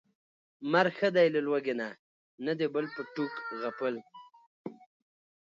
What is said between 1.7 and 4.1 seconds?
نه، نه د بل په ټوک غپل